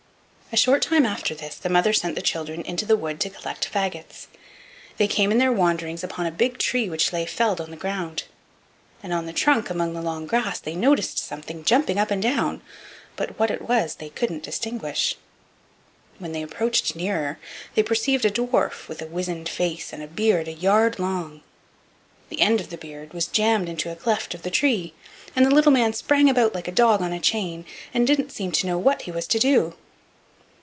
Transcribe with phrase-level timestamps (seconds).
[0.53, 3.71] A short time after this the mother sent the children into the wood to collect
[3.71, 4.27] fagots.
[4.97, 8.23] They came in their wanderings upon a big tree which lay felled on the ground,
[9.01, 12.59] and on the trunk among the long grass they noticed something jumping up and down,
[13.15, 15.15] but what it was they couldn't distinguish.
[16.19, 17.39] When they approached nearer
[17.75, 21.43] they perceived a dwarf with a wizened face and a beard a yard long.
[22.27, 24.93] The end of the beard was jammed into a cleft of the tree,
[25.33, 28.51] and the little man sprang about like a dog on a chain, and didn't seem
[28.51, 29.75] to know what he was to do.